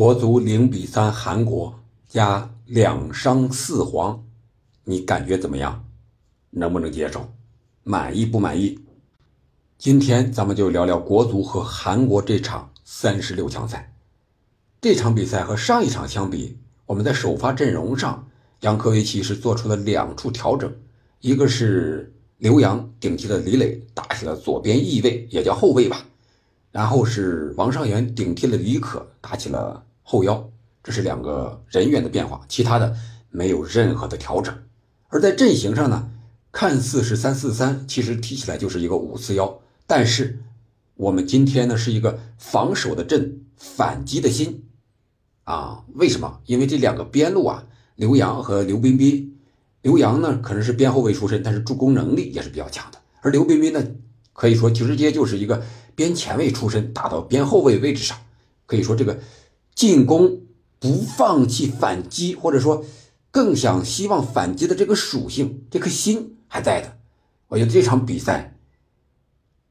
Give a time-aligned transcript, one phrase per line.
[0.00, 1.78] 国足零比三韩国
[2.08, 4.24] 加两伤四黄，
[4.84, 5.84] 你感觉怎么样？
[6.48, 7.30] 能不能接受？
[7.82, 8.78] 满意不满意？
[9.76, 13.92] 今天咱们就聊聊国足和韩国这场三十六强赛。
[14.80, 16.56] 这场比赛和上一场相比，
[16.86, 18.26] 我们在首发阵容上，
[18.60, 20.74] 杨科维奇是做出了两处调整，
[21.20, 26.06] 一个是刘洋顶替了李磊，打起了左边翼位，也叫后卫吧。
[26.72, 30.50] 然后是王上源顶替了李可，打起了后腰，
[30.82, 32.96] 这是两个人员的变化，其他的
[33.30, 34.52] 没有任何的调整。
[35.06, 36.10] 而在阵型上呢，
[36.50, 39.60] 看似是三四三，其实踢起来就是一个五四幺。
[39.86, 40.40] 但是
[40.96, 44.64] 我们今天呢是一个防守的阵，反击的心
[45.44, 45.84] 啊？
[45.94, 46.40] 为什么？
[46.46, 49.38] 因为这两个边路啊，刘洋和刘彬彬，
[49.82, 53.80] 刘洋呢可能是边后卫出身，但是助攻能力也是比较强的，而刘彬彬呢，
[54.32, 55.62] 可以说直接就是一个。
[55.96, 58.16] 边前卫出身打到边后卫位置上，
[58.64, 59.20] 可以说这个
[59.80, 60.42] 进攻
[60.78, 62.84] 不放弃反击，或者说
[63.30, 66.98] 更想希望反击的这个属性，这颗心还在的。
[67.48, 68.58] 我觉得这场比赛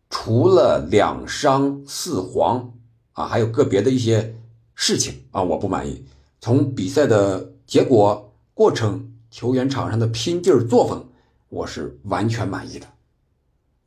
[0.09, 2.73] 除了两伤四黄
[3.13, 4.35] 啊，还有个别的一些
[4.73, 6.03] 事情啊，我不满意。
[6.41, 11.07] 从比赛的结果、过程、球员场上的拼劲儿、作风，
[11.49, 12.88] 我是完全满意的。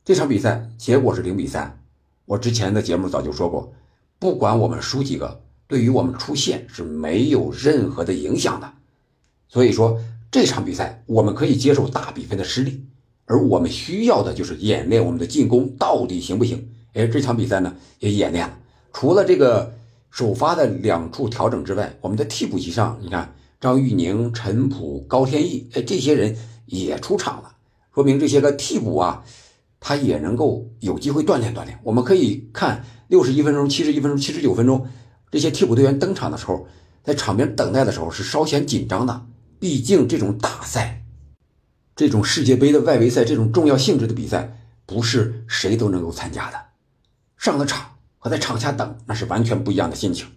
[0.05, 1.83] 这场比赛结果是零比三。
[2.23, 3.73] 我之前的节目早就说过，
[4.19, 5.41] 不管我们输几个，
[5.73, 8.71] 对于我们出线是没有任何的影响的。
[9.49, 9.99] 所以说
[10.29, 12.85] 这场比赛我们可以接受大比分的失利，
[13.25, 16.69] 而我们需要的就是演练我们的进攻到底行不行。
[16.93, 18.55] 哎，这场比赛呢也演练了，
[18.93, 19.73] 除了这个
[20.11, 26.37] 首发的两处调整之外，我们的替补席上，你看张玉宁、陈普、高天意，哎，这些人
[26.67, 27.55] 也出场了，
[27.95, 29.23] 说明这些个替补啊。
[29.85, 31.77] 他也能够有机会锻炼锻炼。
[31.83, 34.87] 我们可以看六十一分钟、七十一分钟、七十九分钟，
[35.33, 36.67] 这些替补队员登场的时候，
[37.03, 39.25] 在场边等待的时候是稍显紧张的。
[39.59, 41.03] 毕竟这种大赛，
[41.95, 46.57] 这种世界杯的外围赛，这种重要性质的比赛，不是谁都能够参加的。
[47.35, 50.27] 上了场和在场下等，那是完全不一样的心情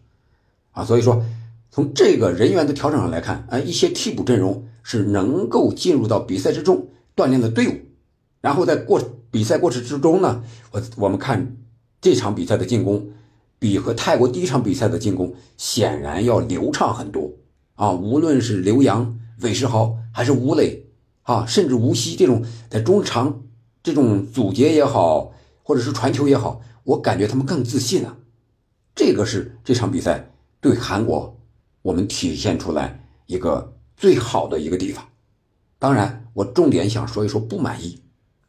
[0.72, 0.82] 啊。
[0.82, 1.22] 所以说，
[1.70, 7.74] 从这个人员的调整上来看，啊，一些替补阵容是能够进入到比赛之中锻炼的队伍。
[8.40, 8.98] 然后在过
[9.30, 11.54] 比赛过程之中呢，我我们看
[12.00, 13.10] 这场比赛的进攻，
[13.58, 17.32] 比和泰国第一场比赛的进攻显然要流畅很多
[17.74, 17.92] 啊！
[17.92, 20.86] 无论是刘洋、韦世豪，还是吴磊
[21.22, 23.42] 啊，甚至吴曦这种在中场
[23.82, 28.16] 这种阻截也好，或者是传球也好，我感觉他们更自信了。
[28.94, 30.30] 这个是这场比赛
[30.60, 31.38] 对韩国
[31.82, 35.04] 我们体现出来一个最好的一个地方。
[35.78, 38.00] 当然，我重点想说一说不满意。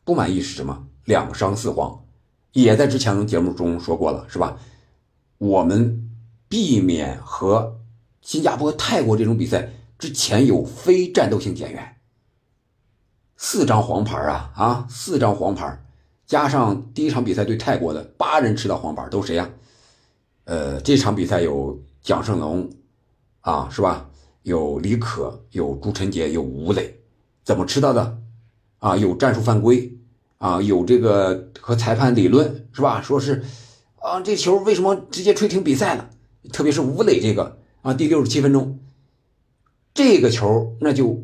[0.04, 0.88] 不满意是什么？
[1.04, 2.04] 两伤四黄，
[2.54, 4.58] 也在之前的节目中说过了，是吧？
[5.38, 6.10] 我们
[6.48, 7.80] 避免和
[8.22, 11.98] 新加坡、泰国这种比赛之前有非战斗性减员，
[13.36, 15.84] 四张黄牌啊啊，四张黄牌，
[16.26, 19.50] 加上第一场比赛对泰国的八人吃到黄牌，都谁呀？
[20.46, 22.70] 呃，这场比赛有蒋胜龙
[23.42, 24.10] 啊，是吧？
[24.44, 27.00] 有李可，有朱晨杰，有吴磊，
[27.44, 28.18] 怎么吃到的？
[28.80, 29.94] 啊，有战术犯规。
[30.40, 33.02] 啊，有这个和裁判理论是吧？
[33.02, 33.44] 说是，
[33.98, 36.10] 啊，这球为什么直接吹停比赛了？
[36.54, 38.80] 特别是吴磊这个啊，第六十七分钟，
[39.94, 41.24] 这个球那就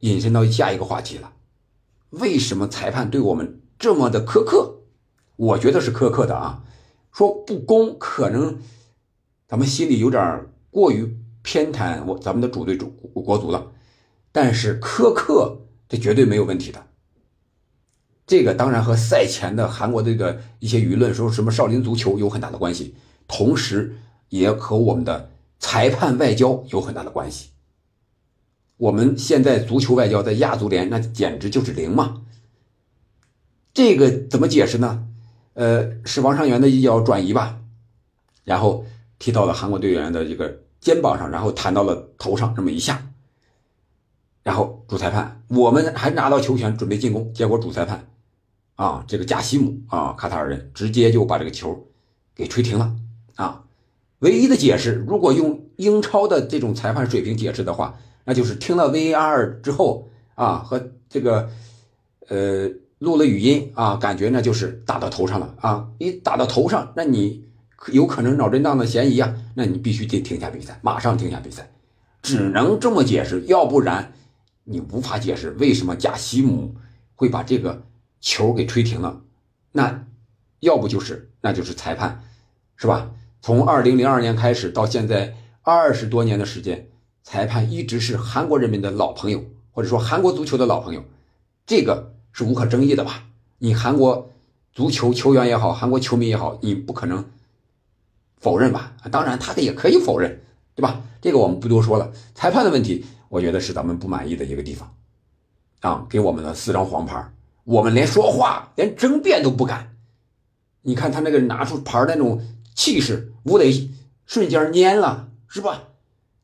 [0.00, 1.32] 引申到下一个话题了。
[2.10, 4.82] 为什么裁判对我们这么的苛刻？
[5.36, 6.62] 我觉得是苛刻的啊。
[7.10, 8.58] 说不公，可能
[9.48, 13.72] 咱们心里有点过于偏袒我咱们的主队主国足了。
[14.30, 16.86] 但是苛刻，这绝对没有问题的。
[18.26, 22.94] 这个当然和赛前的韩国这个一些舆论说什么少林足球有很大的关系，
[23.28, 23.96] 同时
[24.30, 27.50] 也和我们的裁判外交有很大的关系。
[28.76, 32.22] 我们现在足球外交在亚足联那简直就是零嘛。
[33.74, 35.06] 这个怎么解释呢？
[35.52, 37.60] 呃，是王上源的一脚转移吧，
[38.42, 38.86] 然后
[39.18, 43.10] 踢到了韩国队员的这个肩膀上，然后弹到了头上这么一下，
[44.42, 48.08] 然后主裁判我们还拿到球权准备进攻，结果主裁判。
[48.76, 51.86] 啊，这个加西姆啊，卡塔尔人直接就把这个球
[52.34, 52.96] 给吹停了
[53.36, 53.62] 啊！
[54.18, 61.48] 唯一的解释，如果用英超的这种裁判水平解释的话，那就是听了 VAR 之后啊，和这个
[62.28, 62.68] 呃
[62.98, 65.88] 录了语音啊，感觉呢就是打到头上了啊！
[66.00, 67.44] 你打到头上，那你
[67.92, 71.70] 有可能脑震荡的嫌疑啊，那你必须得停下比赛，马上停下比赛，
[72.22, 74.14] 只能这么解释，要不然
[74.64, 76.74] 你无法解释为什么贾西姆
[77.14, 77.84] 会把这个。
[78.24, 79.20] 球给吹停了，
[79.72, 80.06] 那
[80.60, 82.24] 要不就是那就是裁判，
[82.74, 83.10] 是吧？
[83.42, 86.88] 从二零零二年开始到现在二十多年的时间，
[87.22, 91.04] 裁判一直是韩国人民的老朋友，或者说韩国足球的老朋友，
[91.66, 93.24] 这个是无可争议的吧？
[93.58, 94.30] 你韩国
[94.72, 97.26] 足球球员也好，韩国球迷也好，你不可能
[98.38, 98.96] 否认吧？
[99.10, 100.40] 当然，他的也可以否认，
[100.74, 101.02] 对吧？
[101.20, 102.10] 这个我们不多说了。
[102.34, 104.94] 裁判的问题，我觉得是咱们不满意的一个地方，
[105.80, 107.30] 啊，给我们的四张黄牌，
[107.64, 109.96] 我们连说话、连争辩都不敢。
[110.82, 112.42] 你看他那个拿出牌那种
[112.74, 113.90] 气势，吴磊
[114.26, 115.84] 瞬间蔫了，是吧？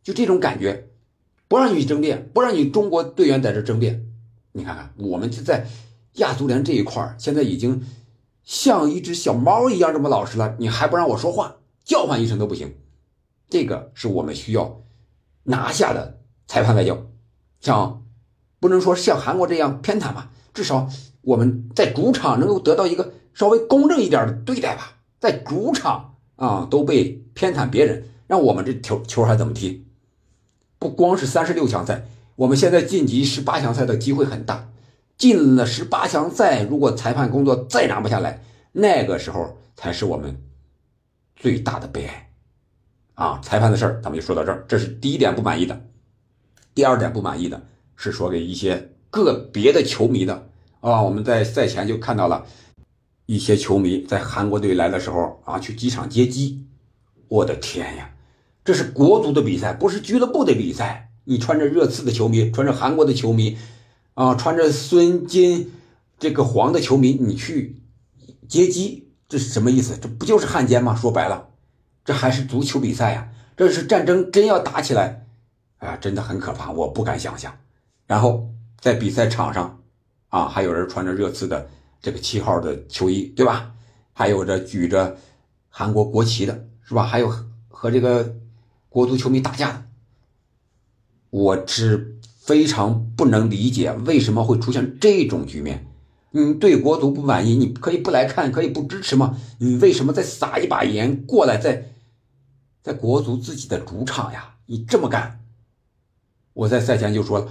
[0.02, 0.88] 就这种感觉，
[1.46, 4.06] 不让你争辩，不让你中国队员在这争辩。
[4.52, 5.66] 你看看，我们就在
[6.14, 7.84] 亚足联这一块现在已经
[8.42, 12.74] 像一只小猫一样这么老实了，你还不让我说话，叫唤一声都不行。
[13.50, 14.82] 这个是我们需要
[15.44, 17.06] 拿下的裁判外交，
[17.60, 18.04] 像
[18.58, 20.88] 不能说像韩国这样偏袒吧，至少
[21.22, 23.12] 我们在主场能够得到一个。
[23.32, 29.86] 稍微公正一点的对待吧，在主场啊都被偏袒别人，让我们这球球还怎么踢？
[30.80, 34.68] 不光是三十六强赛，我们现在晋级十八强赛的机会很大。
[35.16, 38.42] 进了十八强赛，如果裁判工作再拿不下来，
[38.72, 40.42] 那个时候才是我们
[41.36, 42.32] 最大的悲哀
[43.14, 43.38] 啊！
[43.42, 45.80] 裁判的事儿咱们就说到这儿，这是第一点不满意的。
[46.74, 47.62] 第二点不满意的
[47.94, 50.48] 是说给一些个别的球迷的
[50.80, 52.46] 啊，我们在赛前就看到了。
[53.26, 56.66] 一些球迷在韩国队来的时候啊，去机场接机。
[57.28, 58.10] 我的天呀，
[58.64, 61.12] 这是国足的比赛，不是俱乐部的比赛。
[61.22, 63.56] 你穿着热刺的球迷，穿着韩国的球迷，
[64.14, 65.70] 啊，穿着孙金
[66.18, 67.80] 这个黄的球迷，你去
[68.48, 69.96] 接机，这是什么意思？
[69.96, 70.96] 这不就是汉奸吗？
[70.96, 71.50] 说白了，
[72.04, 73.28] 这还是足球比赛呀？
[73.56, 75.24] 这是战争，真要打起来，
[75.78, 77.56] 啊，真的很可怕，我不敢想象。
[78.08, 78.50] 然后
[78.80, 79.80] 在比赛场上，
[80.28, 81.68] 啊，还有人穿着热刺的。
[82.02, 83.74] 这个七号的球衣，对吧？
[84.14, 85.18] 还有着举着
[85.68, 87.04] 韩国国旗的，是吧？
[87.04, 87.30] 还有
[87.68, 88.36] 和这个
[88.88, 89.82] 国足球迷打架的，
[91.28, 95.86] 我是非常不能理解为什么会出现这种局面。
[96.30, 99.38] 你对国足不满意，你可以不来看，可以不支持吗？
[99.58, 101.92] 你为什么再撒一把盐过来，在
[102.82, 104.54] 在国足自己的主场呀？
[104.64, 105.44] 你这么干，
[106.54, 107.48] 我在赛前就说了。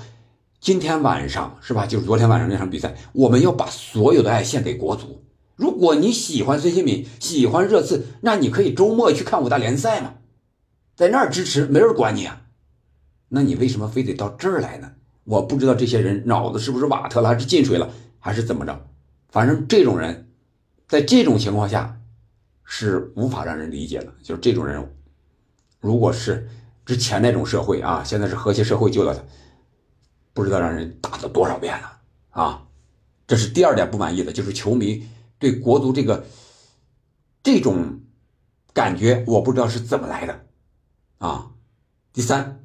[0.62, 1.86] 今天晚上是吧？
[1.86, 5.24] 就是昨天晚上那场比赛，我们要把所有的爱献给国足。
[5.56, 10.16] 如果你喜欢孙兴敏，喜欢热刺，那你可以周末去看五大联赛嘛，
[10.96, 12.42] 在那儿支持，没人管你啊。
[13.30, 14.92] 那你为什么非得到这儿来呢？
[15.24, 17.90] 我不知道这些人脑子是不是瓦特了，还是进水了，
[18.20, 18.86] 还是怎么着？
[19.30, 20.28] 反正这种人，
[20.90, 22.02] 在这种情况下
[22.66, 24.14] 是无法让人理解的。
[24.22, 24.94] 就是这种人，
[25.80, 26.50] 如果是
[26.86, 29.24] 之前那种社会啊，现在是和谐社会救了他。
[30.40, 32.00] 不知道让人打了多少遍了
[32.30, 32.66] 啊！
[33.28, 35.06] 这是第二点不满意的，就是球迷
[35.38, 36.26] 对国足这个
[37.44, 38.00] 这种
[38.74, 40.46] 感觉，我不知道是怎么来的
[41.18, 41.52] 啊。
[42.14, 42.64] 第三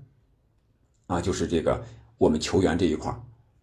[1.09, 1.85] 啊，就是这个
[2.17, 3.13] 我们球员这一块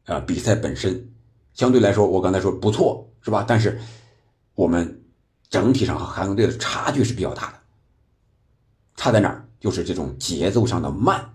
[0.08, 1.14] 啊，比赛本身
[1.54, 3.46] 相对来说，我刚才说不错是吧？
[3.48, 3.80] 但是
[4.56, 5.06] 我们
[5.50, 7.60] 整体上和韩国队的差距是比较大的，
[8.98, 9.48] 差在哪儿？
[9.62, 11.34] 就是这种节奏上的慢。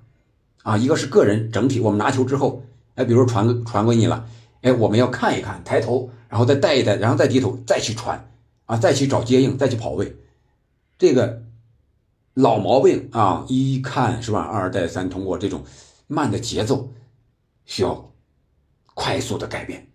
[0.66, 2.64] 啊，一个是个人整体，我们拿球之后，
[2.96, 4.26] 哎，比如传传给你了，
[4.62, 8.28] 哎，我们要看一看，抬头，然后再带一带，然后再低头，再去传，
[8.64, 10.16] 啊，再去找接应，再去跑位，
[10.98, 11.44] 这个
[12.34, 14.40] 老毛病啊，一看是吧？
[14.40, 15.62] 二带三通过这种
[16.08, 16.92] 慢的节奏，
[17.64, 18.12] 需要
[18.94, 19.86] 快速的改变。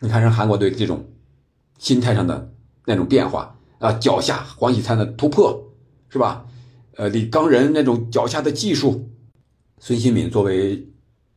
[0.00, 1.06] 你看，人韩国队这种
[1.78, 2.52] 心态上的
[2.86, 5.70] 那种变化啊，脚下黄喜灿的突破
[6.08, 6.44] 是吧？
[6.96, 9.08] 呃，李刚仁那种脚下的技术。
[9.80, 10.86] 孙兴敏作为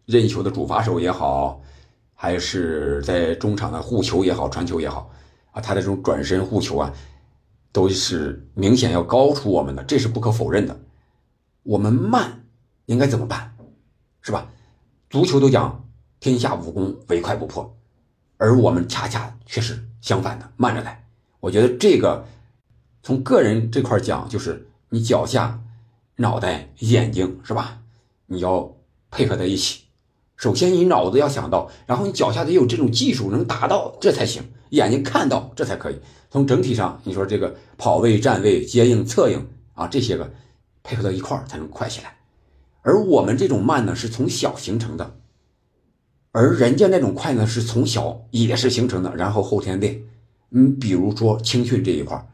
[0.06, 1.62] 任意球的主罚手也好，
[2.14, 5.12] 还是在中场的护球也好、传球也好，
[5.52, 6.92] 啊，他的这种转身护球啊，
[7.72, 10.80] 都是明显要高出我们的，这是不可否认的。
[11.64, 12.46] 我们慢
[12.88, 13.56] 应该怎么办？
[14.22, 14.50] 是吧？
[15.10, 15.88] 足球都讲
[16.20, 17.78] 天下武功唯快不破，
[18.38, 21.06] 而我们恰恰却是相反的，慢着来。
[21.40, 22.26] 我觉得这个
[23.04, 25.62] 从个人这块讲，就是你脚下、
[26.16, 27.81] 脑袋、眼睛，是吧？
[28.32, 28.78] 你要
[29.12, 29.82] 配合在一起，
[30.38, 34.42] 首先你脑子要想到，然后你脚下得有这种技术能达到，这才行。
[34.70, 36.00] 眼睛看到这才可以。
[36.30, 40.32] 从整体上，你说这个跑位、站位、接应、策应啊，这些个
[40.82, 42.16] 配合到一块儿才能快起来。
[42.84, 45.18] 而我们这种慢呢，是从小形成的，
[46.32, 50.02] 而人家那种快呢，是从小也是形成的，然后后天练。
[50.52, 52.26] 嗯，比如说青训这一块儿。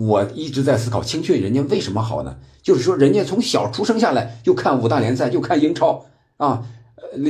[0.00, 2.38] 我一直在思考青训人家为什么好呢？
[2.62, 6.06] 就是说人家从小出生下来就看五大联赛，就看英超
[6.38, 6.66] 啊，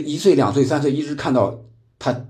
[0.07, 1.62] 一岁、两岁、三岁，一直看到
[1.99, 2.27] 他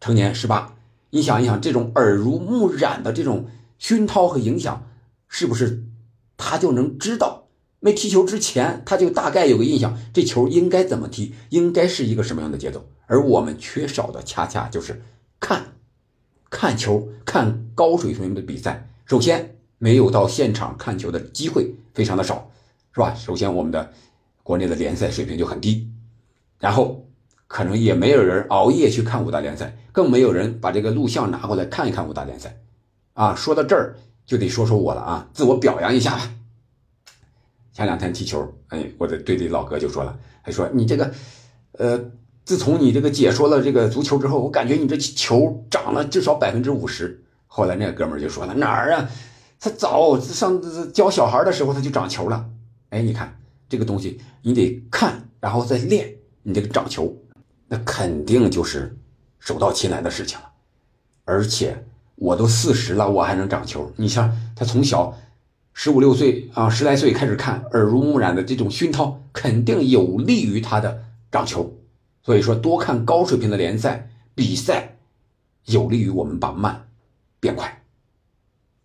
[0.00, 0.74] 成年十八。
[1.10, 3.46] 你想一想，这种耳濡目染的这种
[3.78, 4.86] 熏陶和影响，
[5.28, 5.84] 是不是
[6.38, 12.86] 他就能知道没踢球之前，他就大概有个印象，这球应该怎么踢，应该是一个什么样的节奏。
[13.06, 15.02] 而我们缺少的恰恰就是
[15.38, 15.74] 看，
[16.48, 18.88] 看球，看高水平的比赛。
[19.04, 22.48] 首先，没有到现场看球的机会非常的少，
[22.94, 23.12] 是吧？
[23.16, 23.92] 首先，我们的
[24.44, 25.90] 国内的联赛水平就很低，
[26.60, 27.04] 然后
[27.48, 32.56] 可能也没有人熬夜去看五大联赛，更没有人把这个录像拿过来看一看五大联赛。
[33.14, 36.30] 啊，说到这儿就得说说我了啊，自我表扬一下吧。
[37.72, 41.12] 前两天踢球，哎，我的队里老哥就说了，他说你这个，
[41.72, 42.00] 呃，
[42.44, 47.24] 自从你这个解说了这个足球之后，我感觉你这球涨了至少百分之五十。
[47.48, 49.10] 后来那哥们儿就说了，哪儿啊？
[49.62, 50.60] 他早上
[50.92, 52.50] 教小孩的时候他就长球了。
[52.90, 53.38] 哎，你看
[53.68, 57.16] 这个东西，你得看，然后再练，你这个长球，
[57.68, 58.98] 那肯定就是
[59.38, 60.50] 手到擒来的事情了。
[61.24, 63.92] 而且我都四十了，我还能长球。
[63.94, 65.16] 你像他从小。
[65.74, 71.78] 十五六岁啊，十来岁开始看，耳濡目染的这种熏陶，肯定有利于他的长球。
[72.22, 74.98] 所以说，多看高水平的联赛比赛，
[75.64, 76.88] 有利于我们把慢
[77.40, 77.84] 变快。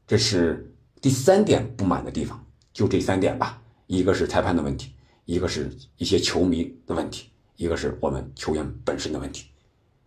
[0.07, 0.66] 这是
[1.01, 3.61] 第三点不满的地方，就这三点吧。
[3.87, 4.91] 一个是裁判的问题，
[5.25, 9.45] 一个是一些球迷的问题，一个是我们球员本身的问题。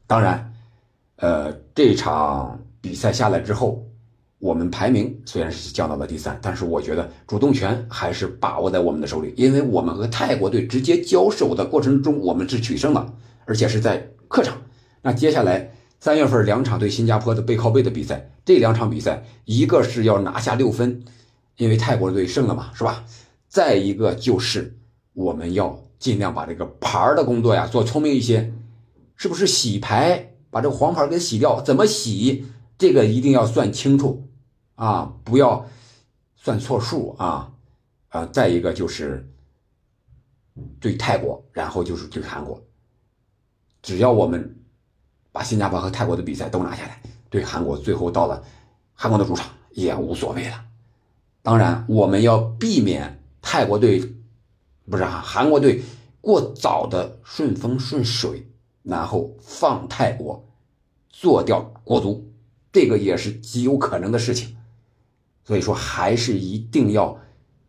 [0.07, 0.53] 当然，
[1.17, 3.87] 呃，这场比赛下来之后。
[4.43, 14.57] 我们排名虽然是降到了第三，但是我觉得主动权还是把握在我们的手里，因为我们和泰国队直接交手的过程中，我们是取胜了，而且是在客场。
[15.03, 21.05] 那接下来三月份两场对新加坡的背靠背的比赛，这两场比赛一个是要拿下六分，
[21.57, 23.05] 因为泰国队胜了嘛，是吧？
[23.47, 24.77] 再一个就是
[25.13, 28.53] 我们要尽量把这个牌的工作呀做聪明一些，
[29.15, 31.61] 是不是洗牌把这个黄牌给洗掉？
[31.61, 32.45] 怎么洗？
[32.77, 34.27] 这个一定要算清楚。
[34.75, 35.65] 啊，不要
[36.35, 37.53] 算错数啊！
[38.09, 39.31] 啊，再一个就是
[40.81, 42.61] 对泰国，然后就是对韩国。
[43.81, 44.59] 只要我们
[45.31, 48.43] 把新加坡和泰国的比赛都拿下来，对韩国最后到了
[48.93, 50.65] 韩国的主场也无所谓了。
[51.43, 54.03] 当然，我们要避免泰国队
[54.91, 55.81] 不是啊，韩国队
[56.21, 58.47] 过早的顺风顺水，
[58.83, 60.45] 然后放泰国
[61.09, 62.31] 做掉国足，
[62.71, 64.55] 这个也是极有可能的事情。
[65.45, 67.19] 所以说，还是一定要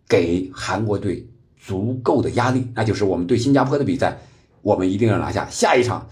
[0.08, 1.26] 给韩国队
[1.58, 2.70] 足够的压力。
[2.76, 4.20] 那就是我们对新加坡的比赛，
[4.62, 5.48] 我们一定要拿下。
[5.50, 6.08] 下一场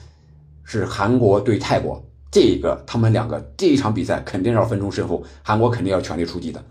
[0.64, 6.64] 是韩国对泰国，这个他们两个这一场比赛肯定要分出胜负，韩国肯定要全力出击的。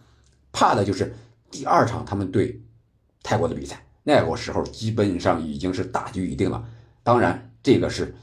[0.52, 1.14] 怕的就是
[1.50, 2.60] 第二场他们对
[3.22, 6.64] 泰国的比赛，那个时候基本上已经是大局已定了。
[7.02, 8.14] 当然，这个是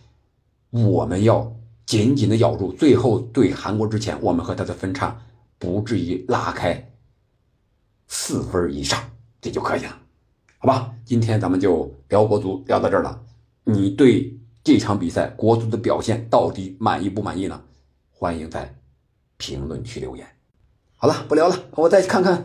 [0.72, 5.20] 我们要紧紧的咬住，最后对韩国之前，我们和他的分差。
[5.58, 6.92] 不至于拉开
[8.08, 9.00] 四分以上，
[9.40, 9.98] 这就可以了，
[10.58, 10.94] 好吧？
[11.06, 13.24] 今天咱们就聊国足聊到这儿了。
[13.64, 17.62] 你对这场比赛国足的表现到底满意不满意呢？
[18.10, 18.74] 欢迎在
[19.38, 20.26] 评论区留言。
[20.96, 22.44] 好了，不聊了，我再看看，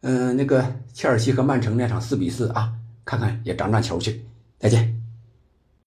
[0.00, 2.72] 嗯，那个切尔西和曼城那场四比四啊，
[3.04, 4.24] 看看也长长球去。
[4.58, 4.97] 再见。